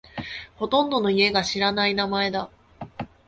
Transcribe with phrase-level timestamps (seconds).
[0.55, 2.49] ほとんどの家が知らない名前だ。